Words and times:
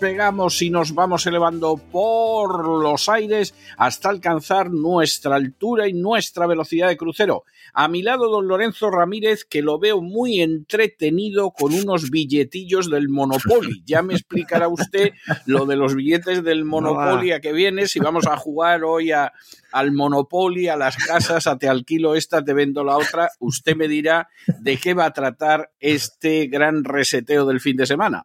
despegamos 0.00 0.62
y 0.62 0.70
nos 0.70 0.94
vamos 0.94 1.26
elevando 1.26 1.76
por 1.76 2.66
los 2.66 3.10
aires 3.10 3.54
hasta 3.76 4.08
alcanzar 4.08 4.70
nuestra 4.70 5.36
altura 5.36 5.88
y 5.88 5.92
nuestra 5.92 6.46
velocidad 6.46 6.88
de 6.88 6.96
crucero. 6.96 7.44
A 7.74 7.86
mi 7.86 8.00
lado, 8.02 8.30
don 8.30 8.48
Lorenzo 8.48 8.90
Ramírez, 8.90 9.44
que 9.44 9.60
lo 9.60 9.78
veo 9.78 10.00
muy 10.00 10.40
entretenido 10.40 11.50
con 11.50 11.74
unos 11.74 12.08
billetillos 12.08 12.90
del 12.90 13.10
Monopoly. 13.10 13.82
Ya 13.84 14.00
me 14.00 14.14
explicará 14.14 14.68
usted 14.68 15.10
lo 15.44 15.66
de 15.66 15.76
los 15.76 15.94
billetes 15.94 16.42
del 16.42 16.64
Monopoly 16.64 17.32
a 17.32 17.40
que 17.40 17.52
viene, 17.52 17.86
si 17.86 18.00
vamos 18.00 18.26
a 18.26 18.38
jugar 18.38 18.84
hoy 18.84 19.12
a, 19.12 19.34
al 19.70 19.92
Monopoly, 19.92 20.68
a 20.68 20.76
las 20.76 20.96
casas, 20.96 21.46
a 21.46 21.58
te 21.58 21.68
alquilo 21.68 22.14
esta, 22.14 22.42
te 22.42 22.54
vendo 22.54 22.84
la 22.84 22.96
otra. 22.96 23.28
Usted 23.38 23.76
me 23.76 23.86
dirá 23.86 24.30
de 24.60 24.78
qué 24.78 24.94
va 24.94 25.04
a 25.04 25.12
tratar 25.12 25.72
este 25.78 26.46
gran 26.46 26.84
reseteo 26.84 27.44
del 27.44 27.60
fin 27.60 27.76
de 27.76 27.84
semana. 27.84 28.24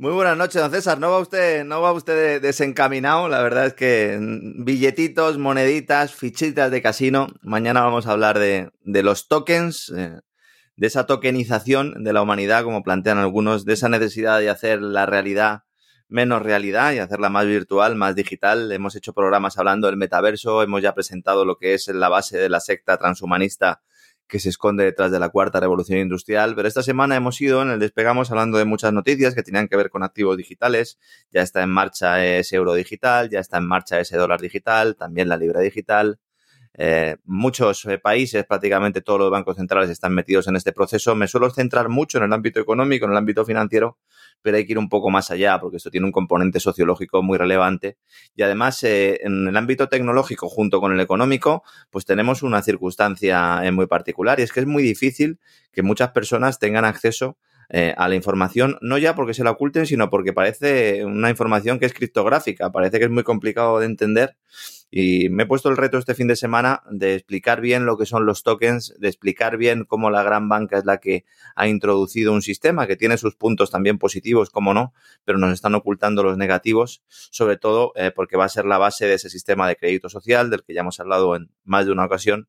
Muy 0.00 0.12
buenas 0.12 0.36
noches, 0.36 0.62
don 0.62 0.70
César. 0.70 1.00
No 1.00 1.10
va 1.10 1.18
usted, 1.18 1.64
no 1.64 1.82
va 1.82 1.90
usted 1.90 2.40
desencaminado. 2.40 3.28
La 3.28 3.42
verdad 3.42 3.66
es 3.66 3.74
que 3.74 4.16
billetitos, 4.20 5.38
moneditas, 5.38 6.14
fichitas 6.14 6.70
de 6.70 6.80
casino. 6.80 7.26
Mañana 7.42 7.80
vamos 7.80 8.06
a 8.06 8.12
hablar 8.12 8.38
de, 8.38 8.70
los 8.84 9.26
tokens, 9.26 9.92
eh, 9.96 10.20
de 10.76 10.86
esa 10.86 11.06
tokenización 11.06 12.04
de 12.04 12.12
la 12.12 12.22
humanidad, 12.22 12.62
como 12.62 12.84
plantean 12.84 13.18
algunos, 13.18 13.64
de 13.64 13.72
esa 13.72 13.88
necesidad 13.88 14.38
de 14.38 14.50
hacer 14.50 14.80
la 14.80 15.04
realidad 15.04 15.64
menos 16.06 16.42
realidad 16.42 16.92
y 16.92 17.00
hacerla 17.00 17.28
más 17.28 17.46
virtual, 17.46 17.96
más 17.96 18.14
digital. 18.14 18.70
Hemos 18.70 18.94
hecho 18.94 19.14
programas 19.14 19.58
hablando 19.58 19.88
del 19.88 19.96
metaverso, 19.96 20.62
hemos 20.62 20.80
ya 20.80 20.94
presentado 20.94 21.44
lo 21.44 21.58
que 21.58 21.74
es 21.74 21.88
la 21.88 22.08
base 22.08 22.38
de 22.38 22.48
la 22.48 22.60
secta 22.60 22.98
transhumanista 22.98 23.82
que 24.28 24.38
se 24.38 24.50
esconde 24.50 24.84
detrás 24.84 25.10
de 25.10 25.18
la 25.18 25.30
cuarta 25.30 25.58
revolución 25.58 25.98
industrial. 25.98 26.54
Pero 26.54 26.68
esta 26.68 26.82
semana 26.82 27.16
hemos 27.16 27.40
ido 27.40 27.62
en 27.62 27.70
el 27.70 27.78
Despegamos 27.78 28.30
hablando 28.30 28.58
de 28.58 28.64
muchas 28.64 28.92
noticias 28.92 29.34
que 29.34 29.42
tenían 29.42 29.68
que 29.68 29.76
ver 29.76 29.90
con 29.90 30.02
activos 30.02 30.36
digitales. 30.36 30.98
Ya 31.32 31.42
está 31.42 31.62
en 31.62 31.70
marcha 31.70 32.24
ese 32.24 32.56
euro 32.56 32.74
digital, 32.74 33.30
ya 33.30 33.40
está 33.40 33.58
en 33.58 33.66
marcha 33.66 33.98
ese 33.98 34.16
dólar 34.16 34.40
digital, 34.40 34.96
también 34.96 35.28
la 35.28 35.36
libra 35.36 35.60
digital. 35.60 36.20
Eh, 36.80 37.16
muchos 37.24 37.84
eh, 37.86 37.98
países, 37.98 38.46
prácticamente 38.46 39.00
todos 39.00 39.18
los 39.18 39.32
bancos 39.32 39.56
centrales 39.56 39.90
están 39.90 40.14
metidos 40.14 40.46
en 40.46 40.54
este 40.54 40.72
proceso. 40.72 41.16
Me 41.16 41.26
suelo 41.26 41.50
centrar 41.50 41.88
mucho 41.88 42.18
en 42.18 42.24
el 42.24 42.32
ámbito 42.32 42.60
económico, 42.60 43.04
en 43.04 43.10
el 43.10 43.16
ámbito 43.16 43.44
financiero, 43.44 43.98
pero 44.42 44.58
hay 44.58 44.64
que 44.64 44.72
ir 44.72 44.78
un 44.78 44.88
poco 44.88 45.10
más 45.10 45.32
allá 45.32 45.58
porque 45.58 45.78
esto 45.78 45.90
tiene 45.90 46.06
un 46.06 46.12
componente 46.12 46.60
sociológico 46.60 47.20
muy 47.20 47.36
relevante. 47.36 47.98
Y 48.36 48.42
además, 48.42 48.80
eh, 48.84 49.18
en 49.24 49.48
el 49.48 49.56
ámbito 49.56 49.88
tecnológico 49.88 50.48
junto 50.48 50.80
con 50.80 50.92
el 50.92 51.00
económico, 51.00 51.64
pues 51.90 52.04
tenemos 52.04 52.44
una 52.44 52.62
circunstancia 52.62 53.60
muy 53.72 53.88
particular 53.88 54.38
y 54.38 54.44
es 54.44 54.52
que 54.52 54.60
es 54.60 54.66
muy 54.66 54.84
difícil 54.84 55.40
que 55.72 55.82
muchas 55.82 56.12
personas 56.12 56.60
tengan 56.60 56.84
acceso 56.84 57.38
a 57.70 58.08
la 58.08 58.14
información, 58.14 58.78
no 58.80 58.96
ya 58.96 59.14
porque 59.14 59.34
se 59.34 59.44
la 59.44 59.50
oculten, 59.50 59.84
sino 59.84 60.08
porque 60.08 60.32
parece 60.32 61.04
una 61.04 61.28
información 61.28 61.78
que 61.78 61.84
es 61.84 61.92
criptográfica, 61.92 62.72
parece 62.72 62.98
que 62.98 63.04
es 63.04 63.10
muy 63.10 63.24
complicado 63.24 63.78
de 63.78 63.84
entender. 63.84 64.38
Y 64.90 65.28
me 65.28 65.42
he 65.42 65.46
puesto 65.46 65.68
el 65.68 65.76
reto 65.76 65.98
este 65.98 66.14
fin 66.14 66.28
de 66.28 66.36
semana 66.36 66.82
de 66.90 67.14
explicar 67.14 67.60
bien 67.60 67.84
lo 67.84 67.98
que 67.98 68.06
son 68.06 68.24
los 68.24 68.42
tokens, 68.42 68.94
de 68.98 69.08
explicar 69.08 69.58
bien 69.58 69.84
cómo 69.84 70.10
la 70.10 70.22
gran 70.22 70.48
banca 70.48 70.78
es 70.78 70.86
la 70.86 70.98
que 70.98 71.24
ha 71.56 71.68
introducido 71.68 72.32
un 72.32 72.40
sistema 72.40 72.86
que 72.86 72.96
tiene 72.96 73.18
sus 73.18 73.36
puntos 73.36 73.70
también 73.70 73.98
positivos, 73.98 74.48
como 74.48 74.72
no, 74.72 74.94
pero 75.24 75.38
nos 75.38 75.52
están 75.52 75.74
ocultando 75.74 76.22
los 76.22 76.38
negativos, 76.38 77.02
sobre 77.08 77.58
todo 77.58 77.92
eh, 77.96 78.12
porque 78.14 78.38
va 78.38 78.46
a 78.46 78.48
ser 78.48 78.64
la 78.64 78.78
base 78.78 79.06
de 79.06 79.14
ese 79.14 79.28
sistema 79.28 79.68
de 79.68 79.76
crédito 79.76 80.08
social 80.08 80.48
del 80.48 80.64
que 80.64 80.72
ya 80.72 80.80
hemos 80.80 81.00
hablado 81.00 81.36
en 81.36 81.50
más 81.64 81.84
de 81.84 81.92
una 81.92 82.06
ocasión 82.06 82.48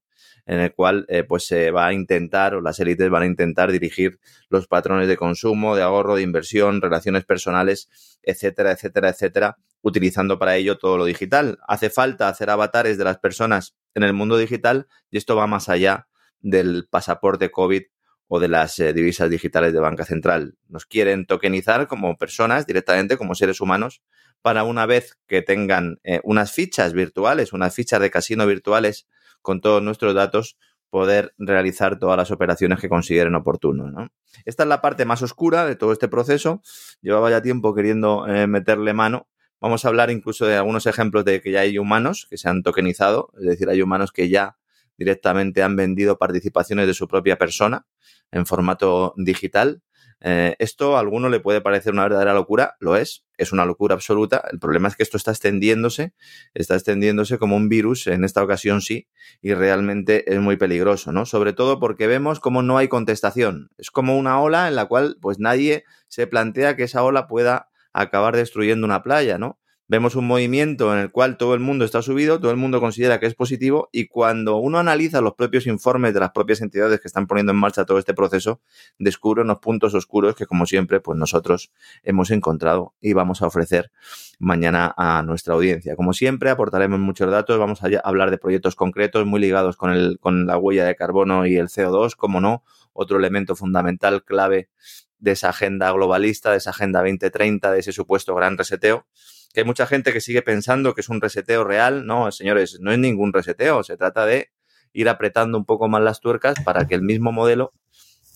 en 0.49 0.59
el 0.59 0.73
cual 0.73 1.05
eh, 1.09 1.23
pues 1.23 1.45
se 1.45 1.69
va 1.69 1.85
a 1.85 1.93
intentar 1.93 2.55
o 2.55 2.61
las 2.61 2.79
élites 2.79 3.07
van 3.11 3.21
a 3.21 3.25
intentar 3.27 3.71
dirigir 3.71 4.19
los 4.49 4.67
patrones 4.67 5.07
de 5.07 5.15
consumo, 5.15 5.75
de 5.75 5.83
ahorro, 5.83 6.15
de 6.15 6.23
inversión, 6.23 6.81
relaciones 6.81 7.23
personales, 7.23 7.87
etcétera, 8.23 8.71
etcétera, 8.71 9.09
etcétera, 9.09 9.57
utilizando 9.83 10.39
para 10.39 10.55
ello 10.55 10.79
todo 10.79 10.97
lo 10.97 11.05
digital. 11.05 11.59
Hace 11.67 11.91
falta 11.91 12.27
hacer 12.29 12.49
avatares 12.49 12.97
de 12.97 13.03
las 13.03 13.19
personas 13.19 13.75
en 13.93 14.01
el 14.01 14.13
mundo 14.13 14.39
digital 14.39 14.87
y 15.11 15.19
esto 15.19 15.35
va 15.35 15.45
más 15.45 15.69
allá 15.69 16.07
del 16.39 16.87
pasaporte 16.89 17.51
COVID 17.51 17.83
o 18.27 18.39
de 18.39 18.47
las 18.47 18.79
eh, 18.79 18.91
divisas 18.91 19.29
digitales 19.29 19.71
de 19.71 19.79
banca 19.79 20.03
central. 20.03 20.55
Nos 20.67 20.87
quieren 20.87 21.27
tokenizar 21.27 21.85
como 21.85 22.17
personas 22.17 22.65
directamente, 22.65 23.17
como 23.17 23.35
seres 23.35 23.61
humanos, 23.61 24.01
para 24.41 24.63
una 24.63 24.87
vez 24.87 25.19
que 25.27 25.43
tengan 25.43 25.99
eh, 26.03 26.21
unas 26.23 26.51
fichas 26.51 26.93
virtuales, 26.93 27.53
unas 27.53 27.75
fichas 27.75 28.01
de 28.01 28.09
casino 28.09 28.47
virtuales 28.47 29.07
con 29.49 29.61
todos 29.61 29.81
nuestros 29.81 30.13
datos, 30.13 30.59
poder 30.91 31.33
realizar 31.39 31.97
todas 31.97 32.15
las 32.15 32.29
operaciones 32.29 32.79
que 32.79 32.87
consideren 32.87 33.33
oportunos. 33.33 33.91
¿no? 33.91 34.09
Esta 34.45 34.61
es 34.61 34.69
la 34.69 34.79
parte 34.79 35.05
más 35.05 35.23
oscura 35.23 35.65
de 35.65 35.75
todo 35.75 35.91
este 35.91 36.07
proceso. 36.07 36.61
Llevaba 37.01 37.31
ya 37.31 37.41
tiempo 37.41 37.73
queriendo 37.73 38.27
eh, 38.27 38.45
meterle 38.45 38.93
mano. 38.93 39.27
Vamos 39.59 39.83
a 39.83 39.87
hablar 39.87 40.11
incluso 40.11 40.45
de 40.45 40.55
algunos 40.55 40.85
ejemplos 40.85 41.25
de 41.25 41.41
que 41.41 41.49
ya 41.49 41.61
hay 41.61 41.79
humanos 41.79 42.27
que 42.29 42.37
se 42.37 42.47
han 42.47 42.61
tokenizado, 42.61 43.31
es 43.39 43.47
decir, 43.47 43.67
hay 43.69 43.81
humanos 43.81 44.11
que 44.11 44.29
ya 44.29 44.59
directamente 44.99 45.63
han 45.63 45.75
vendido 45.75 46.19
participaciones 46.19 46.85
de 46.85 46.93
su 46.93 47.07
propia 47.07 47.39
persona 47.39 47.87
en 48.31 48.45
formato 48.45 49.15
digital 49.17 49.81
eh, 50.21 50.55
esto 50.59 50.97
a 50.97 50.99
alguno 50.99 51.29
le 51.29 51.39
puede 51.39 51.61
parecer 51.61 51.93
una 51.93 52.03
verdadera 52.03 52.33
locura, 52.33 52.75
lo 52.79 52.95
es, 52.95 53.25
es 53.37 53.51
una 53.51 53.65
locura 53.65 53.95
absoluta. 53.95 54.43
El 54.51 54.59
problema 54.59 54.87
es 54.87 54.95
que 54.95 55.03
esto 55.03 55.17
está 55.17 55.31
extendiéndose, 55.31 56.13
está 56.53 56.75
extendiéndose 56.75 57.37
como 57.37 57.55
un 57.55 57.69
virus, 57.69 58.07
en 58.07 58.23
esta 58.23 58.43
ocasión 58.43 58.81
sí, 58.81 59.07
y 59.41 59.53
realmente 59.53 60.31
es 60.31 60.39
muy 60.39 60.57
peligroso, 60.57 61.11
¿no? 61.11 61.25
Sobre 61.25 61.53
todo 61.53 61.79
porque 61.79 62.07
vemos 62.07 62.39
cómo 62.39 62.61
no 62.61 62.77
hay 62.77 62.87
contestación. 62.87 63.69
Es 63.77 63.91
como 63.91 64.17
una 64.17 64.41
ola 64.41 64.67
en 64.67 64.75
la 64.75 64.85
cual 64.85 65.17
pues 65.21 65.39
nadie 65.39 65.83
se 66.07 66.27
plantea 66.27 66.75
que 66.75 66.83
esa 66.83 67.03
ola 67.03 67.27
pueda 67.27 67.69
acabar 67.93 68.35
destruyendo 68.35 68.85
una 68.85 69.03
playa, 69.03 69.37
¿no? 69.37 69.58
Vemos 69.89 70.15
un 70.15 70.27
movimiento 70.27 70.93
en 70.93 70.99
el 70.99 71.11
cual 71.11 71.35
todo 71.35 71.55
el 71.55 71.59
mundo 71.59 71.83
está 71.83 72.03
subido, 72.03 72.39
todo 72.39 72.51
el 72.51 72.57
mundo 72.57 72.79
considera 72.79 73.19
que 73.19 73.25
es 73.25 73.33
positivo 73.33 73.89
y 73.91 74.05
cuando 74.05 74.57
uno 74.57 74.77
analiza 74.77 75.19
los 75.19 75.33
propios 75.33 75.65
informes 75.65 76.13
de 76.13 76.19
las 76.19 76.29
propias 76.29 76.61
entidades 76.61 77.01
que 77.01 77.07
están 77.07 77.25
poniendo 77.25 77.51
en 77.53 77.57
marcha 77.57 77.85
todo 77.85 77.97
este 77.97 78.13
proceso, 78.13 78.61
descubre 78.99 79.41
unos 79.41 79.57
puntos 79.57 79.95
oscuros 79.95 80.35
que 80.35 80.45
como 80.45 80.67
siempre 80.67 81.01
pues 81.01 81.17
nosotros 81.17 81.71
hemos 82.03 82.29
encontrado 82.29 82.93
y 83.01 83.13
vamos 83.13 83.41
a 83.41 83.47
ofrecer 83.47 83.91
mañana 84.37 84.93
a 84.95 85.23
nuestra 85.23 85.55
audiencia. 85.55 85.95
Como 85.95 86.13
siempre 86.13 86.51
aportaremos 86.51 86.99
muchos 86.99 87.31
datos, 87.31 87.57
vamos 87.57 87.81
a 87.83 87.87
hablar 88.03 88.29
de 88.29 88.37
proyectos 88.37 88.75
concretos 88.75 89.25
muy 89.25 89.41
ligados 89.41 89.75
con, 89.75 89.91
el, 89.91 90.19
con 90.19 90.45
la 90.45 90.59
huella 90.59 90.85
de 90.85 90.95
carbono 90.95 91.47
y 91.47 91.55
el 91.55 91.67
CO2, 91.67 92.15
como 92.15 92.39
no, 92.39 92.63
otro 92.93 93.17
elemento 93.17 93.55
fundamental, 93.55 94.23
clave 94.23 94.69
de 95.17 95.31
esa 95.31 95.49
agenda 95.49 95.91
globalista, 95.91 96.51
de 96.51 96.57
esa 96.57 96.69
agenda 96.69 96.99
2030, 96.99 97.71
de 97.71 97.79
ese 97.79 97.91
supuesto 97.91 98.35
gran 98.35 98.55
reseteo 98.55 99.07
que 99.53 99.61
hay 99.61 99.65
mucha 99.65 99.85
gente 99.85 100.13
que 100.13 100.21
sigue 100.21 100.41
pensando 100.41 100.93
que 100.93 101.01
es 101.01 101.09
un 101.09 101.21
reseteo 101.21 101.63
real. 101.63 102.05
No, 102.05 102.31
señores, 102.31 102.79
no 102.79 102.91
es 102.91 102.99
ningún 102.99 103.33
reseteo. 103.33 103.83
Se 103.83 103.97
trata 103.97 104.25
de 104.25 104.51
ir 104.93 105.09
apretando 105.09 105.57
un 105.57 105.65
poco 105.65 105.87
más 105.87 106.01
las 106.01 106.19
tuercas 106.19 106.59
para 106.63 106.87
que 106.87 106.95
el 106.95 107.01
mismo 107.01 107.31
modelo 107.31 107.73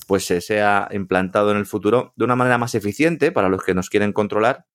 pues 0.08 0.26
se 0.26 0.42
sea 0.42 0.90
implantado 0.92 1.52
en 1.52 1.58
el 1.58 1.66
futuro 1.66 2.14
de 2.16 2.26
una 2.26 2.36
manera 2.36 2.58
más 2.58 2.76
eficiente 2.76 3.32
para 3.32 3.50
los 3.50 3.64
que 3.64 3.74
nos 3.74 3.90
quieren 3.90 4.12
controlar 4.12 4.66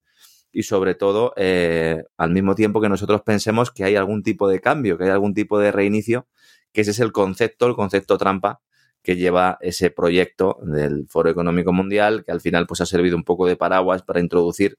y 0.53 0.63
sobre 0.63 0.95
todo 0.95 1.35
eh, 1.37 2.05
al 2.17 2.31
mismo 2.31 2.55
tiempo 2.55 2.81
que 2.81 2.89
nosotros 2.89 3.23
pensemos 3.23 3.71
que 3.71 3.85
hay 3.85 3.97
algún 3.97 4.23
tipo 4.23 4.49
de 4.49 4.61
cambio, 4.61 4.97
que 4.97 5.05
hay 5.05 5.11
algún 5.11 5.35
tipo 5.35 5.59
de 5.59 5.71
reinicio, 5.71 6.27
que 6.73 6.81
ese 6.81 6.93
es 6.93 7.01
el 7.01 7.13
concepto, 7.13 7.67
el 7.67 7.75
concepto 7.75 8.17
trampa 8.17 8.61
que 9.03 9.17
lleva 9.17 9.59
ese 9.61 9.91
proyecto 9.91 10.59
del 10.63 11.07
Foro 11.09 11.31
Económico 11.31 11.73
Mundial, 11.73 12.25
que 12.25 12.33
al 12.33 12.41
final 12.41 12.67
pues 12.67 12.81
ha 12.81 12.87
servido 12.87 13.17
un 13.17 13.25
poco 13.25 13.47
de 13.47 13.57
paraguas 13.57 14.03
para 14.03 14.21
introducir 14.21 14.79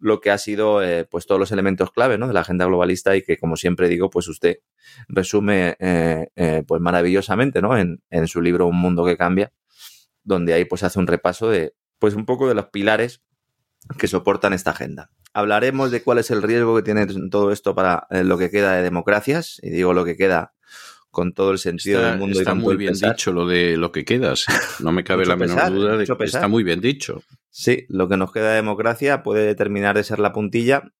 lo 0.00 0.20
que 0.20 0.30
ha 0.30 0.38
sido 0.38 0.82
eh, 0.82 1.04
pues 1.04 1.26
todos 1.26 1.38
los 1.38 1.52
elementos 1.52 1.92
clave 1.92 2.18
¿no? 2.18 2.26
de 2.26 2.34
la 2.34 2.40
agenda 2.40 2.64
globalista 2.64 3.14
y 3.16 3.22
que 3.22 3.36
como 3.36 3.56
siempre 3.56 3.88
digo 3.88 4.10
pues 4.10 4.28
usted 4.28 4.58
resume 5.08 5.76
eh, 5.78 6.28
eh, 6.36 6.64
pues 6.66 6.80
maravillosamente 6.80 7.62
¿no? 7.62 7.76
En, 7.76 8.02
en, 8.10 8.26
su 8.26 8.40
libro 8.40 8.66
Un 8.66 8.76
mundo 8.76 9.04
que 9.04 9.16
cambia 9.16 9.52
donde 10.22 10.54
ahí 10.54 10.64
pues 10.64 10.82
hace 10.82 10.98
un 10.98 11.06
repaso 11.06 11.50
de 11.50 11.74
pues 11.98 12.14
un 12.14 12.24
poco 12.24 12.48
de 12.48 12.54
los 12.54 12.66
pilares 12.66 13.22
que 13.98 14.08
soportan 14.08 14.52
esta 14.52 14.70
agenda. 14.70 15.10
Hablaremos 15.32 15.90
de 15.90 16.02
cuál 16.02 16.18
es 16.18 16.30
el 16.30 16.42
riesgo 16.42 16.76
que 16.76 16.82
tiene 16.82 17.06
todo 17.30 17.50
esto 17.50 17.74
para 17.74 18.06
lo 18.10 18.36
que 18.36 18.50
queda 18.50 18.74
de 18.74 18.82
democracias 18.82 19.58
y 19.62 19.70
digo 19.70 19.94
lo 19.94 20.04
que 20.04 20.16
queda 20.16 20.54
con 21.10 21.32
todo 21.32 21.50
el 21.50 21.58
sentido 21.58 22.02
del 22.02 22.18
mundo. 22.18 22.38
Está 22.38 22.52
y 22.52 22.56
muy 22.56 22.76
bien 22.76 22.94
dicho 22.94 23.32
lo 23.32 23.46
de 23.46 23.76
lo 23.76 23.92
que 23.92 24.04
queda, 24.04 24.34
no 24.80 24.92
me 24.92 25.04
cabe 25.04 25.26
la 25.26 25.36
menor 25.36 25.72
duda 25.72 25.96
de 25.96 26.06
que 26.06 26.24
está 26.24 26.48
muy 26.48 26.62
bien 26.62 26.80
dicho. 26.80 27.22
Sí, 27.50 27.84
lo 27.88 28.08
que 28.08 28.16
nos 28.16 28.32
queda 28.32 28.50
de 28.50 28.56
democracia 28.56 29.22
puede 29.22 29.54
terminar 29.54 29.96
de 29.96 30.04
ser 30.04 30.20
la 30.20 30.32
puntilla 30.32 30.92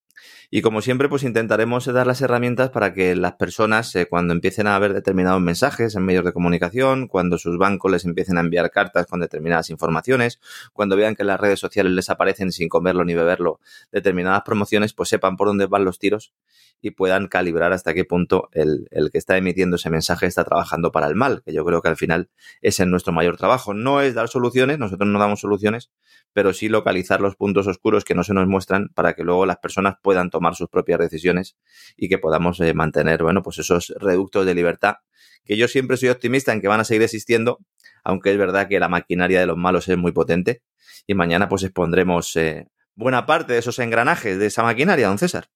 y 0.52 0.62
como 0.62 0.82
siempre, 0.82 1.08
pues 1.08 1.23
intentaremos 1.23 1.85
dar 1.87 2.08
las 2.08 2.20
herramientas 2.23 2.70
para 2.70 2.93
que 2.93 3.14
las 3.14 3.35
personas, 3.35 3.94
eh, 3.94 4.06
cuando 4.06 4.32
empiecen 4.32 4.67
a 4.67 4.76
ver 4.81 4.94
determinados 4.94 5.41
mensajes 5.41 5.94
en 5.94 6.05
medios 6.05 6.25
de 6.25 6.32
comunicación, 6.32 7.06
cuando 7.06 7.38
sus 7.38 7.56
bancos 7.56 7.93
les 7.93 8.05
empiecen 8.05 8.37
a 8.37 8.41
enviar 8.41 8.73
cartas 8.73 9.06
con 9.06 9.20
determinadas 9.20 9.70
informaciones, 9.70 10.41
cuando 10.73 10.97
vean 10.97 11.14
que 11.14 11.23
en 11.23 11.29
las 11.29 11.38
redes 11.38 11.61
sociales 11.61 11.93
les 11.93 12.11
aparecen 12.11 12.50
sin 12.50 12.69
comerlo 12.69 13.05
ni 13.05 13.14
beberlo 13.14 13.61
determinadas 13.93 14.43
promociones, 14.43 14.93
pues 14.93 15.08
sepan 15.08 15.37
por 15.37 15.47
dónde 15.47 15.67
van 15.67 15.85
los 15.85 16.00
tiros 16.00 16.32
y 16.82 16.93
puedan 16.93 17.29
calibrar 17.29 17.73
hasta 17.73 17.94
qué 17.94 18.05
punto 18.05 18.49
el, 18.52 18.88
el 18.91 19.11
que 19.11 19.19
está 19.19 19.37
emitiendo 19.37 19.76
ese 19.76 19.91
mensaje 19.91 20.26
está 20.26 20.44
trabajando 20.44 20.91
para 20.91 21.06
el 21.06 21.14
mal, 21.14 21.43
que 21.44 21.52
yo 21.52 21.64
creo 21.64 21.82
que 21.82 21.88
al 21.88 21.97
final 21.97 22.31
es 22.61 22.81
en 22.81 22.91
nuestro 22.91 23.12
mayor 23.12 23.37
trabajo. 23.37 23.75
No 23.75 24.00
es 24.00 24.14
dar 24.14 24.29
soluciones, 24.29 24.79
nosotros 24.79 25.08
no 25.08 25.19
damos 25.19 25.41
soluciones, 25.41 25.91
pero 26.32 26.52
sí 26.52 26.69
localizar 26.69 27.20
los 27.20 27.37
puntos 27.37 27.67
oscuros 27.67 28.05
que 28.05 28.14
no 28.14 28.25
se 28.25 28.35
nos 28.35 28.47
muestran 28.47 28.88
para 28.94 29.14
que 29.14 29.25
luego 29.25 29.47
las 29.47 29.58
personas 29.58 29.97
puedan 30.02 30.31
tomar 30.31 30.39
sus 30.54 30.68
propias 30.68 30.99
decisiones 30.99 31.56
y 31.97 32.09
que 32.09 32.18
podamos 32.18 32.61
eh, 32.61 32.75
mantener, 32.75 33.23
bueno, 33.23 33.42
pues 33.42 33.59
esos 33.59 33.94
reductos 33.99 34.47
de 34.47 34.54
libertad 34.54 34.97
que 35.44 35.56
yo 35.56 35.68
siempre 35.68 35.97
soy 35.97 36.11
optimista 36.11 36.52
en 36.52 36.61
que 36.61 36.68
van 36.68 36.80
a 36.80 36.85
seguir 36.85 37.02
existiendo, 37.02 37.59
aunque 38.04 38.30
es 38.30 38.38
verdad 38.38 38.68
que 38.68 38.78
la 38.78 38.88
maquinaria 38.88 39.40
de 39.40 39.47
los 39.47 39.56
malos 39.56 39.88
es 39.88 39.97
muy 39.97 40.12
potente 40.12 40.62
y 41.06 41.14
mañana 41.14 41.49
pues 41.49 41.62
expondremos 41.62 42.37
eh, 42.37 42.66
buena 42.94 43.26
parte 43.26 43.54
de 43.54 43.59
esos 43.59 43.78
engranajes 43.78 44.38
de 44.38 44.47
esa 44.47 44.62
maquinaria, 44.62 45.09
don 45.09 45.18
César. 45.18 45.49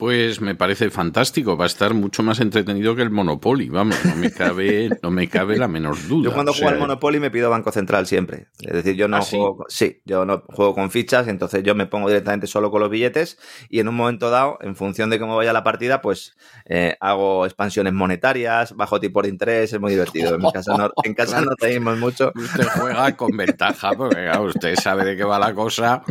Pues 0.00 0.40
me 0.40 0.54
parece 0.54 0.88
fantástico, 0.88 1.58
va 1.58 1.64
a 1.64 1.66
estar 1.66 1.92
mucho 1.92 2.22
más 2.22 2.40
entretenido 2.40 2.96
que 2.96 3.02
el 3.02 3.10
Monopoly, 3.10 3.68
vamos, 3.68 4.02
no 4.06 4.16
me 4.16 4.30
cabe, 4.32 4.88
no 5.02 5.10
me 5.10 5.28
cabe 5.28 5.58
la 5.58 5.68
menor 5.68 5.94
duda. 6.08 6.30
Yo 6.30 6.32
cuando 6.32 6.54
juego 6.54 6.70
al 6.70 6.78
Monopoly 6.78 7.20
me 7.20 7.30
pido 7.30 7.50
Banco 7.50 7.70
Central 7.70 8.06
siempre. 8.06 8.46
Es 8.60 8.72
decir, 8.72 8.96
yo 8.96 9.08
no 9.08 9.18
¿Ah, 9.18 9.20
juego, 9.20 9.66
sí? 9.68 10.00
yo 10.06 10.24
no 10.24 10.42
juego 10.46 10.74
con 10.74 10.90
fichas, 10.90 11.28
entonces 11.28 11.62
yo 11.64 11.74
me 11.74 11.84
pongo 11.84 12.08
directamente 12.08 12.46
solo 12.46 12.70
con 12.70 12.80
los 12.80 12.88
billetes 12.88 13.38
y 13.68 13.80
en 13.80 13.88
un 13.88 13.94
momento 13.94 14.30
dado, 14.30 14.56
en 14.62 14.74
función 14.74 15.10
de 15.10 15.18
cómo 15.18 15.36
vaya 15.36 15.52
la 15.52 15.64
partida, 15.64 16.00
pues 16.00 16.34
eh, 16.64 16.96
hago 16.98 17.44
expansiones 17.44 17.92
monetarias, 17.92 18.74
bajo 18.74 19.00
tipo 19.00 19.20
de 19.20 19.28
interés, 19.28 19.70
es 19.74 19.80
muy 19.80 19.90
divertido. 19.90 20.34
En 20.34 20.50
casa 20.50 20.78
no, 20.78 20.90
en 21.04 21.12
casa 21.12 21.42
no 21.42 21.54
tenemos 21.58 21.98
mucho. 21.98 22.32
Usted 22.34 22.66
juega 22.80 23.14
con 23.18 23.36
ventaja, 23.36 23.92
porque 23.92 24.30
usted 24.40 24.76
sabe 24.76 25.04
de 25.04 25.16
qué 25.18 25.24
va 25.24 25.38
la 25.38 25.52
cosa. 25.52 26.02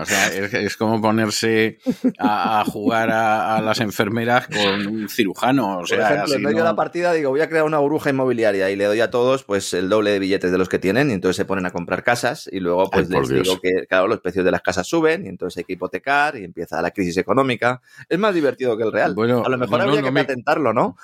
O 0.00 0.04
sea, 0.04 0.28
es, 0.28 0.54
es 0.54 0.76
como 0.76 1.00
ponerse 1.00 1.78
a, 2.18 2.60
a 2.60 2.64
jugar 2.64 3.10
a 3.10 3.28
a, 3.38 3.60
las 3.60 3.80
enfermeras 3.80 4.46
con 4.48 4.86
un 4.86 5.08
cirujano. 5.08 5.78
O 5.78 5.86
sea, 5.86 5.98
Por 5.98 6.06
ejemplo, 6.06 6.34
en 6.34 6.42
medio 6.42 6.58
de 6.58 6.64
la 6.64 6.76
partida 6.76 7.12
digo, 7.12 7.30
voy 7.30 7.40
a 7.40 7.48
crear 7.48 7.64
una 7.64 7.78
burbuja 7.78 8.10
inmobiliaria 8.10 8.70
y 8.70 8.76
le 8.76 8.84
doy 8.84 9.00
a 9.00 9.10
todos 9.10 9.44
pues 9.44 9.74
el 9.74 9.88
doble 9.88 10.10
de 10.10 10.18
billetes 10.18 10.50
de 10.50 10.58
los 10.58 10.68
que 10.68 10.78
tienen 10.78 11.10
y 11.10 11.14
entonces 11.14 11.36
se 11.36 11.44
ponen 11.44 11.66
a 11.66 11.70
comprar 11.70 12.02
casas 12.02 12.48
y 12.50 12.60
luego 12.60 12.90
pues 12.90 13.08
Ay, 13.10 13.20
les 13.20 13.28
digo 13.28 13.60
que, 13.60 13.86
claro, 13.88 14.08
los 14.08 14.20
precios 14.20 14.44
de 14.44 14.50
las 14.50 14.62
casas 14.62 14.86
suben 14.86 15.26
y 15.26 15.28
entonces 15.28 15.58
hay 15.58 15.64
que 15.64 15.74
hipotecar 15.74 16.36
y 16.36 16.44
empieza 16.44 16.80
la 16.82 16.90
crisis 16.90 17.16
económica. 17.16 17.80
Es 18.08 18.18
más 18.18 18.34
divertido 18.34 18.76
que 18.76 18.84
el 18.84 18.92
real. 18.92 19.14
Bueno, 19.14 19.42
a 19.44 19.48
lo 19.48 19.58
mejor 19.58 19.78
no, 19.78 19.84
habría 19.84 20.00
no, 20.00 20.06
que 20.06 20.12
me... 20.12 20.24
patentarlo, 20.24 20.72
¿no? 20.72 20.96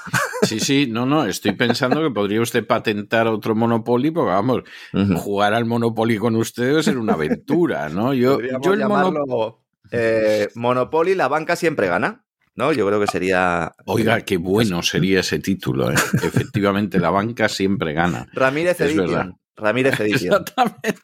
Sí, 0.44 0.60
sí, 0.60 0.86
no, 0.88 1.06
no, 1.06 1.24
estoy 1.26 1.52
pensando 1.52 2.02
que 2.02 2.10
podría 2.10 2.40
usted 2.40 2.66
patentar 2.66 3.26
otro 3.26 3.54
Monopoly, 3.54 4.10
porque 4.10 4.30
vamos, 4.30 4.58
uh 4.92 4.98
-huh. 4.98 5.16
jugar 5.16 5.54
al 5.54 5.64
Monopoly 5.64 6.18
con 6.18 6.36
ustedes 6.36 6.86
era 6.88 6.98
una 6.98 7.14
aventura, 7.14 7.88
¿no? 7.88 8.14
Yo, 8.14 8.38
yo 8.62 8.72
el 8.74 8.80
llamarlo, 8.80 9.24
mono... 9.26 9.64
eh, 9.90 10.48
Monopoly, 10.54 11.14
la 11.14 11.28
banca 11.28 11.56
siempre 11.56 11.88
gana. 11.88 12.24
¿no? 12.56 12.72
Yo 12.72 12.86
creo 12.86 13.00
que 13.00 13.06
sería. 13.08 13.72
Oiga, 13.86 14.20
qué 14.20 14.36
bueno 14.36 14.82
sería 14.82 15.20
ese 15.20 15.38
título, 15.40 15.90
¿eh? 15.90 15.96
Efectivamente, 16.22 16.98
la 17.00 17.10
banca 17.10 17.48
siempre 17.48 17.92
gana. 17.92 18.28
Ramírez 18.32 18.80
es 18.80 18.86
Edition. 18.92 19.06
verdad. 19.08 19.30
Ramírez 19.56 19.98
Edición. 20.00 20.34
Exactamente. 20.46 21.00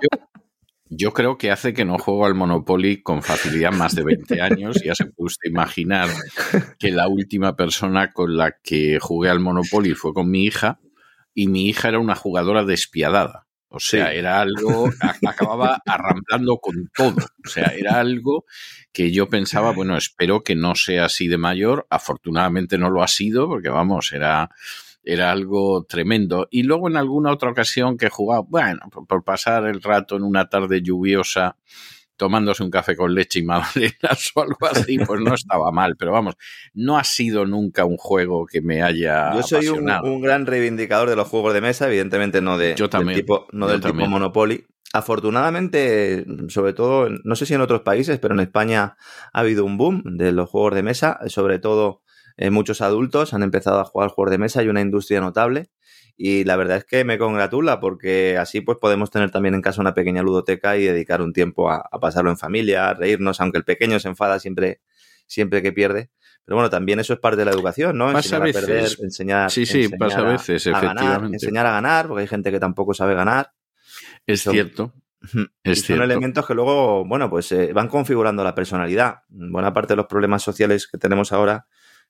Yo, 0.00 0.08
creo 1.12 1.38
que 1.38 1.50
hace 1.50 1.74
que 1.74 1.84
no 1.84 1.98
juego 1.98 2.26
al 2.26 2.34
Monopoly 2.34 3.02
con 3.02 3.22
facilidad 3.22 3.72
más 3.72 3.94
de 3.94 4.04
20 4.04 4.40
años. 4.40 4.82
Ya 4.84 4.94
se 4.94 5.06
puede 5.06 5.34
imaginar 5.44 6.08
que 6.78 6.90
la 6.90 7.08
última 7.08 7.56
persona 7.56 8.12
con 8.12 8.36
la 8.36 8.56
que 8.62 8.98
jugué 9.00 9.30
al 9.30 9.40
Monopoly 9.40 9.94
fue 9.94 10.12
con 10.12 10.30
mi 10.30 10.44
hija 10.44 10.80
y 11.34 11.48
mi 11.48 11.68
hija 11.68 11.88
era 11.88 11.98
una 11.98 12.14
jugadora 12.14 12.64
despiadada. 12.64 13.46
O 13.68 13.80
sea, 13.80 14.12
era 14.14 14.40
algo, 14.40 14.88
acababa 15.26 15.82
arramblando 15.86 16.58
con 16.58 16.88
todo. 16.94 17.26
O 17.44 17.48
sea, 17.48 17.74
era 17.76 18.00
algo 18.00 18.44
que 18.92 19.12
yo 19.12 19.28
pensaba, 19.28 19.72
bueno, 19.72 19.96
espero 19.96 20.42
que 20.42 20.54
no 20.54 20.74
sea 20.74 21.06
así 21.06 21.28
de 21.28 21.36
mayor. 21.36 21.86
Afortunadamente 21.90 22.78
no 22.78 22.90
lo 22.90 23.02
ha 23.02 23.08
sido, 23.08 23.48
porque 23.48 23.68
vamos, 23.68 24.12
era, 24.12 24.50
era 25.06 25.30
algo 25.30 25.84
tremendo. 25.84 26.48
Y 26.50 26.64
luego 26.64 26.88
en 26.88 26.96
alguna 26.96 27.32
otra 27.32 27.50
ocasión 27.50 27.96
que 27.96 28.06
he 28.06 28.10
jugado, 28.10 28.44
bueno, 28.48 28.80
por 29.08 29.24
pasar 29.24 29.66
el 29.66 29.80
rato 29.80 30.16
en 30.16 30.24
una 30.24 30.48
tarde 30.48 30.82
lluviosa, 30.82 31.56
tomándose 32.16 32.64
un 32.64 32.70
café 32.70 32.96
con 32.96 33.14
leche 33.14 33.38
y 33.38 33.44
magdalenas 33.44 34.32
o 34.34 34.42
algo 34.42 34.66
así, 34.68 34.98
pues 34.98 35.20
no 35.20 35.34
estaba 35.34 35.70
mal. 35.70 35.96
Pero 35.96 36.10
vamos, 36.10 36.34
no 36.74 36.98
ha 36.98 37.04
sido 37.04 37.46
nunca 37.46 37.84
un 37.84 37.96
juego 37.96 38.46
que 38.46 38.60
me 38.60 38.82
haya. 38.82 39.32
Yo 39.32 39.42
soy 39.44 39.68
un, 39.68 40.20
gran 40.20 40.44
reivindicador 40.44 41.08
de 41.08 41.16
los 41.16 41.28
juegos 41.28 41.54
de 41.54 41.60
mesa, 41.60 41.86
evidentemente 41.86 42.40
no, 42.40 42.58
de, 42.58 42.74
Yo 42.74 42.90
también. 42.90 43.16
del 43.16 43.24
tipo, 43.24 43.46
no 43.52 43.68
del 43.68 43.80
tipo 43.80 43.94
Monopoly. 43.94 44.66
Afortunadamente, 44.92 46.24
sobre 46.48 46.72
todo, 46.72 47.08
no 47.22 47.36
sé 47.36 47.46
si 47.46 47.54
en 47.54 47.60
otros 47.60 47.82
países, 47.82 48.18
pero 48.18 48.34
en 48.34 48.40
España 48.40 48.96
ha 49.32 49.40
habido 49.40 49.64
un 49.64 49.76
boom 49.76 50.02
de 50.04 50.32
los 50.32 50.48
juegos 50.48 50.74
de 50.74 50.82
mesa, 50.82 51.18
sobre 51.26 51.58
todo 51.58 52.02
eh, 52.36 52.50
muchos 52.50 52.80
adultos 52.80 53.34
han 53.34 53.42
empezado 53.42 53.80
a 53.80 53.84
jugar 53.84 54.10
juegos 54.10 54.30
de 54.30 54.38
mesa 54.38 54.62
y 54.62 54.68
una 54.68 54.80
industria 54.80 55.20
notable 55.20 55.70
y 56.16 56.44
la 56.44 56.56
verdad 56.56 56.78
es 56.78 56.84
que 56.84 57.04
me 57.04 57.18
congratula 57.18 57.78
porque 57.78 58.38
así 58.38 58.62
pues 58.62 58.78
podemos 58.78 59.10
tener 59.10 59.30
también 59.30 59.54
en 59.54 59.60
casa 59.60 59.82
una 59.82 59.92
pequeña 59.92 60.22
ludoteca 60.22 60.76
y 60.76 60.84
dedicar 60.84 61.20
un 61.20 61.32
tiempo 61.32 61.70
a, 61.70 61.82
pasarlo 62.00 62.30
en 62.30 62.38
familia, 62.38 62.88
a 62.88 62.94
reírnos, 62.94 63.40
aunque 63.40 63.58
el 63.58 63.64
pequeño 63.64 64.00
se 64.00 64.08
enfada 64.08 64.38
siempre, 64.38 64.80
siempre 65.26 65.62
que 65.62 65.72
pierde. 65.72 66.10
Pero 66.44 66.56
bueno, 66.56 66.70
también 66.70 67.00
eso 67.00 67.12
es 67.12 67.18
parte 67.18 67.38
de 67.38 67.44
la 67.44 67.50
educación, 67.50 67.98
¿no? 67.98 68.10
enseñar 68.10 68.48
a, 68.48 68.52
perder, 68.52 68.88
enseñar, 69.00 69.50
sí, 69.50 69.66
sí, 69.66 69.88
pasa 69.88 70.20
a 70.20 70.22
veces, 70.22 70.66
efectivamente. 70.66 71.04
Ganar, 71.04 71.34
enseñar 71.34 71.66
a 71.66 71.72
ganar, 71.72 72.06
porque 72.06 72.22
hay 72.22 72.28
gente 72.28 72.52
que 72.52 72.60
tampoco 72.60 72.94
sabe 72.94 73.14
ganar. 73.14 73.52
Es 74.26 74.42
cierto. 74.42 74.94
Es 75.64 75.82
son 75.82 76.02
elementos 76.02 76.46
que 76.46 76.54
luego, 76.54 77.04
bueno, 77.04 77.28
pues 77.28 77.50
eh, 77.50 77.72
van 77.72 77.88
configurando 77.88 78.44
la 78.44 78.54
personalidad. 78.54 79.22
Buena 79.28 79.72
parte 79.72 79.94
de 79.94 79.96
los 79.96 80.06
problemas 80.06 80.42
sociales 80.42 80.86
que 80.86 80.98
tenemos 80.98 81.32
ahora 81.32 81.66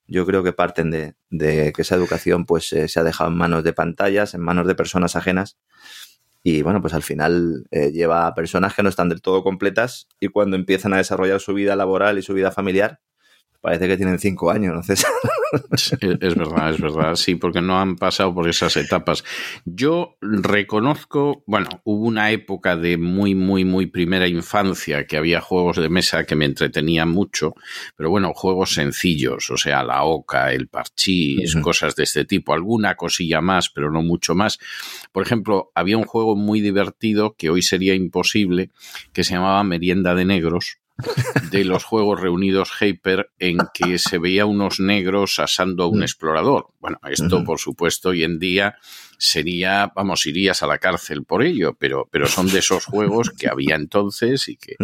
yo 0.08 0.26
creo 0.26 0.42
que 0.42 0.52
parten 0.52 0.90
de, 0.90 1.14
que 1.30 1.82
esa 1.82 1.96
educación 1.96 2.46
pues 2.46 2.72
eh, 2.72 2.88
se 2.88 3.00
ha 3.00 3.04
dejado 3.04 3.30
en 3.30 3.36
manos 3.36 3.64
de 3.64 3.72
pantallas, 3.72 4.34
en 4.34 4.40
manos 4.40 4.66
de 4.66 4.74
personas 4.74 5.16
ajenas. 5.16 5.58
Y 6.42 6.62
bueno, 6.62 6.80
pues 6.80 6.94
al 6.94 7.02
final 7.02 7.66
eh, 7.72 7.90
lleva 7.90 8.26
a 8.26 8.34
personas 8.34 8.74
que 8.74 8.82
no 8.82 8.88
están 8.88 9.08
del 9.08 9.20
todo 9.20 9.42
completas 9.42 10.06
y 10.20 10.28
cuando 10.28 10.56
empiezan 10.56 10.94
a 10.94 10.98
desarrollar 10.98 11.40
su 11.40 11.54
vida 11.54 11.74
laboral 11.74 12.18
y 12.18 12.22
su 12.22 12.34
vida 12.34 12.52
familiar, 12.52 13.00
parece 13.60 13.88
que 13.88 13.96
tienen 13.96 14.18
cinco 14.18 14.50
años, 14.50 14.74
¿no, 14.74 14.82
César? 14.82 15.10
Es 16.20 16.34
verdad, 16.34 16.70
es 16.70 16.80
verdad, 16.80 17.14
sí, 17.14 17.36
porque 17.36 17.60
no 17.60 17.78
han 17.78 17.96
pasado 17.96 18.34
por 18.34 18.48
esas 18.48 18.76
etapas. 18.76 19.24
Yo 19.64 20.16
reconozco, 20.20 21.44
bueno, 21.46 21.68
hubo 21.84 22.04
una 22.04 22.30
época 22.30 22.76
de 22.76 22.96
muy, 22.96 23.34
muy, 23.34 23.64
muy 23.64 23.86
primera 23.86 24.28
infancia 24.28 25.06
que 25.06 25.16
había 25.16 25.40
juegos 25.40 25.76
de 25.76 25.88
mesa 25.88 26.24
que 26.24 26.36
me 26.36 26.44
entretenían 26.44 27.08
mucho, 27.08 27.54
pero 27.96 28.10
bueno, 28.10 28.32
juegos 28.34 28.74
sencillos, 28.74 29.50
o 29.50 29.56
sea, 29.56 29.84
la 29.84 30.04
oca, 30.04 30.52
el 30.52 30.68
parchís, 30.68 31.56
cosas 31.56 31.94
de 31.96 32.04
este 32.04 32.24
tipo, 32.24 32.52
alguna 32.52 32.96
cosilla 32.96 33.40
más, 33.40 33.70
pero 33.70 33.90
no 33.90 34.02
mucho 34.02 34.34
más. 34.34 34.58
Por 35.12 35.22
ejemplo, 35.22 35.70
había 35.74 35.96
un 35.96 36.04
juego 36.04 36.36
muy 36.36 36.60
divertido 36.60 37.34
que 37.36 37.50
hoy 37.50 37.62
sería 37.62 37.94
imposible, 37.94 38.70
que 39.12 39.24
se 39.24 39.34
llamaba 39.34 39.62
Merienda 39.64 40.14
de 40.14 40.24
Negros, 40.24 40.78
de 41.50 41.64
los 41.64 41.84
juegos 41.84 42.20
reunidos 42.20 42.70
Hyper 42.80 43.30
en 43.38 43.58
que 43.74 43.98
se 43.98 44.18
veía 44.18 44.46
unos 44.46 44.80
negros 44.80 45.38
asando 45.38 45.84
a 45.84 45.88
un 45.88 46.00
mm. 46.00 46.02
explorador. 46.02 46.68
Bueno, 46.80 46.98
esto 47.08 47.44
por 47.44 47.58
supuesto 47.58 48.10
hoy 48.10 48.24
en 48.24 48.38
día 48.38 48.76
sería, 49.18 49.92
vamos, 49.94 50.26
irías 50.26 50.62
a 50.62 50.66
la 50.66 50.78
cárcel 50.78 51.24
por 51.24 51.42
ello, 51.42 51.76
pero, 51.78 52.08
pero 52.10 52.26
son 52.26 52.48
de 52.48 52.58
esos 52.58 52.84
juegos 52.84 53.30
que 53.30 53.48
había 53.48 53.74
entonces 53.74 54.48
y 54.48 54.56
que, 54.56 54.76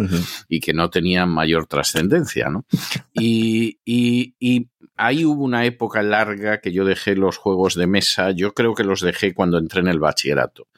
y 0.49 0.61
que 0.61 0.73
no 0.73 0.91
tenían 0.91 1.31
mayor 1.31 1.67
trascendencia, 1.67 2.49
¿no? 2.49 2.67
Y, 3.13 3.79
y, 3.85 4.35
y 4.39 4.69
ahí 4.97 5.25
hubo 5.25 5.45
una 5.45 5.65
época 5.65 6.03
larga 6.03 6.61
que 6.61 6.73
yo 6.73 6.85
dejé 6.85 7.15
los 7.15 7.37
juegos 7.37 7.75
de 7.75 7.87
mesa, 7.87 8.31
yo 8.31 8.53
creo 8.55 8.75
que 8.75 8.85
los 8.85 9.01
dejé 9.01 9.35
cuando 9.35 9.59
entré 9.59 9.81
en 9.81 9.89
el 9.89 9.99
bachillerato 9.99 10.69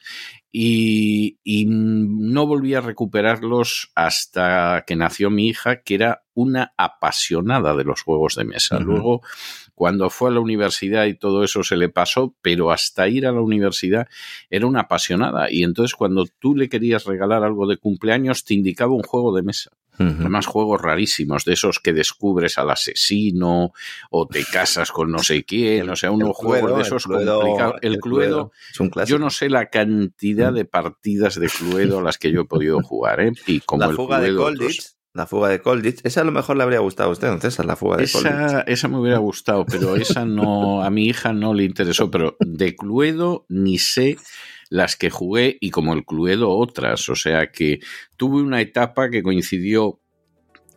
y, 0.56 1.66
no 1.66 2.46
volví 2.46 2.74
a 2.74 2.80
recuperarlos 2.80 3.90
hasta 3.96 4.84
que 4.86 4.94
nació 4.94 5.28
mi 5.28 5.48
hija, 5.48 5.82
que 5.82 5.96
era 5.96 6.22
una 6.32 6.74
apasionada 6.76 7.74
de 7.74 7.82
los 7.82 8.02
juegos 8.02 8.36
de 8.36 8.44
mesa. 8.44 8.78
Luego, 8.78 9.22
cuando 9.74 10.10
fue 10.10 10.30
a 10.30 10.32
la 10.32 10.40
universidad 10.40 11.06
y 11.06 11.14
todo 11.14 11.44
eso 11.44 11.62
se 11.62 11.76
le 11.76 11.88
pasó, 11.88 12.34
pero 12.42 12.70
hasta 12.70 13.08
ir 13.08 13.26
a 13.26 13.32
la 13.32 13.40
universidad 13.40 14.08
era 14.50 14.66
una 14.66 14.82
apasionada. 14.82 15.50
Y 15.50 15.62
entonces 15.62 15.94
cuando 15.94 16.26
tú 16.38 16.54
le 16.54 16.68
querías 16.68 17.04
regalar 17.04 17.42
algo 17.42 17.66
de 17.66 17.76
cumpleaños, 17.76 18.44
te 18.44 18.54
indicaba 18.54 18.94
un 18.94 19.02
juego 19.02 19.34
de 19.34 19.42
mesa. 19.42 19.70
Además, 19.96 20.46
juegos 20.46 20.80
rarísimos, 20.80 21.44
de 21.44 21.52
esos 21.52 21.78
que 21.78 21.92
descubres 21.92 22.58
al 22.58 22.70
asesino 22.70 23.72
o 24.10 24.26
te 24.26 24.44
casas 24.52 24.90
con 24.90 25.10
no 25.10 25.20
sé 25.20 25.44
quién, 25.44 25.88
o 25.88 25.96
sea, 25.96 26.10
unos 26.10 26.36
juegos 26.36 26.76
de 26.76 26.82
esos 26.82 27.04
complicados. 27.04 27.76
El, 27.80 27.98
Cluedo, 27.98 28.50
yo 29.06 29.18
no 29.18 29.30
sé 29.30 29.48
la 29.48 29.70
cantidad 29.70 30.52
de 30.52 30.64
partidas 30.64 31.38
de 31.38 31.48
Cluedo 31.48 32.00
a 32.00 32.02
las 32.02 32.18
que 32.18 32.32
yo 32.32 32.42
he 32.42 32.44
podido 32.44 32.80
jugar, 32.82 33.20
¿eh? 33.20 33.32
Y 33.46 33.60
como 33.60 33.86
la 33.86 33.92
fuga 33.92 34.20
de 34.20 34.34
Colditch, 34.34 34.94
la 35.14 35.26
fuga 35.26 35.48
de 35.48 35.60
Colditch, 35.60 36.00
esa 36.02 36.22
a 36.22 36.24
lo 36.24 36.32
mejor 36.32 36.56
le 36.56 36.64
habría 36.64 36.80
gustado 36.80 37.08
a 37.08 37.12
usted, 37.12 37.28
entonces, 37.28 37.64
la 37.64 37.76
fuga 37.76 37.96
de 37.96 38.04
esa, 38.04 38.62
Esa 38.62 38.88
me 38.88 38.98
hubiera 38.98 39.18
gustado, 39.18 39.64
pero 39.64 39.94
esa 39.96 40.24
no, 40.24 40.82
a 40.82 40.90
mi 40.90 41.06
hija 41.06 41.32
no 41.32 41.54
le 41.54 41.64
interesó, 41.64 42.10
pero 42.10 42.36
de 42.40 42.74
Cluedo 42.74 43.46
ni 43.48 43.78
sé 43.78 44.16
las 44.70 44.96
que 44.96 45.10
jugué 45.10 45.56
y 45.60 45.70
como 45.70 45.94
el 45.94 46.04
Cluedo 46.04 46.50
otras. 46.50 47.08
O 47.08 47.14
sea 47.14 47.52
que 47.52 47.78
tuve 48.16 48.42
una 48.42 48.60
etapa 48.60 49.08
que 49.08 49.22
coincidió 49.22 50.00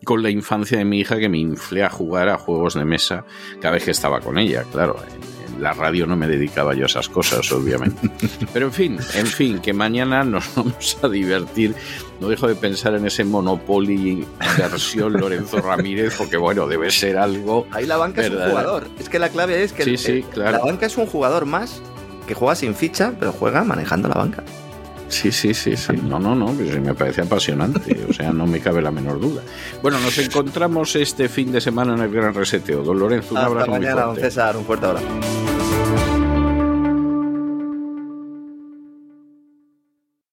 con 0.04 0.24
la 0.24 0.30
infancia 0.30 0.77
de 0.77 0.86
mi 0.86 1.00
hija 1.00 1.18
que 1.18 1.30
me 1.30 1.38
inflé 1.38 1.84
a 1.84 1.89
jugar 1.89 2.30
a 2.30 2.38
juegos 2.38 2.75
de 2.75 2.86
mesa 2.86 3.25
cada 3.62 3.74
vez 3.74 3.84
que 3.84 3.92
estaba 3.92 4.20
con 4.20 4.38
ella, 4.38 4.63
claro. 4.72 4.98
En 5.08 5.62
la 5.62 5.74
radio 5.74 6.06
no 6.06 6.16
me 6.16 6.27
dedicaba 6.27 6.75
yo 6.75 6.84
a 6.84 6.86
esas 6.86 7.10
cosas, 7.10 7.51
obviamente. 7.51 8.10
Pero 8.54 8.68
en 8.68 8.74
fin, 8.74 9.00
en 9.16 9.25
fin, 9.25 9.60
que 9.60 9.74
mañana 9.74 10.24
nos 10.24 10.46
vamos 10.56 10.98
a 11.01 11.10
divertir. 11.10 11.75
No 12.20 12.30
dejo 12.30 12.48
de 12.48 12.56
pensar 12.56 12.94
en 12.96 13.06
ese 13.06 13.24
Monopoly 13.24 14.25
versión 14.58 15.13
Lorenzo 15.20 15.60
Ramírez, 15.62 16.16
porque 16.18 16.38
bueno, 16.38 16.68
debe 16.68 16.92
ser 16.92 17.18
algo. 17.18 17.68
Ahí 17.72 17.86
la 17.86 17.98
banca 17.98 18.22
es 18.22 18.30
un 18.30 18.50
jugador. 18.50 18.88
Es 19.00 19.10
que 19.10 19.20
la 19.20 19.30
clave 19.30 19.63
es 19.63 19.74
que 19.74 20.24
la 20.36 20.60
banca 20.60 20.86
es 20.86 20.98
un 20.98 21.08
jugador 21.08 21.46
más 21.46 21.82
que 22.27 22.34
juega 22.34 22.56
sin 22.56 22.75
ficha, 22.75 23.13
pero 23.20 23.32
juega 23.32 23.63
manejando 23.63 24.10
la 24.10 24.16
banca. 24.16 24.44
Sí, 25.10 25.32
sí, 25.32 25.54
sí, 25.54 25.78
sí. 25.78 25.94
No, 26.04 26.20
no, 26.20 26.36
no, 26.36 26.48
pues 26.48 26.80
me 26.80 26.94
parece 26.94 27.22
apasionante. 27.22 28.06
O 28.10 28.14
sea, 28.14 28.32
no 28.32 28.46
me 28.46 28.60
cabe 28.60 28.82
la 28.82 28.92
menor 28.92 29.20
duda. 29.20 29.42
Bueno, 29.82 30.00
nos 30.00 30.18
encontramos 30.18 30.96
este 30.96 31.30
fin 31.30 31.52
de 31.52 31.62
semana 31.62 31.94
en 31.94 32.02
el 32.02 32.12
Gran 32.12 32.34
Reseteo. 32.34 32.84
Don 32.84 33.00
Lorenzo, 33.00 33.36
un 33.36 33.38
Hasta 33.38 33.66
mañana, 33.66 34.04
don 34.04 34.16
César. 34.16 34.58
Un 34.58 34.66
fuerte 34.66 34.86
abrazo. 34.86 35.08